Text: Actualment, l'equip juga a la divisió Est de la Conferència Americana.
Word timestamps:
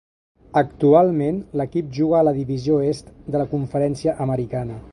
Actualment, 0.61 1.35
l'equip 1.61 1.91
juga 1.99 2.17
a 2.21 2.25
la 2.29 2.33
divisió 2.39 2.79
Est 2.93 3.13
de 3.37 3.43
la 3.43 3.47
Conferència 3.53 4.17
Americana. 4.27 4.79